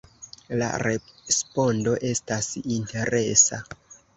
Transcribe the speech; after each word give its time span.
La 0.61 0.69
respondo 0.83 1.95
estas 2.13 2.51
interesa. 2.79 3.63